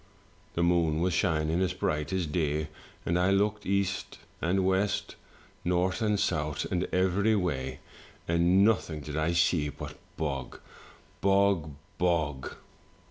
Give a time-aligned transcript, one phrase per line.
[0.55, 2.69] The moon was shining as bright as day,
[3.05, 5.15] and I looked east and west,
[5.63, 7.81] north and south, and every way,
[8.27, 10.59] and nothing did I see but bog,
[11.21, 12.55] bog, bog.